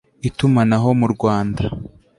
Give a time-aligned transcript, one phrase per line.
[0.27, 1.63] Itumanaho mu Rwanda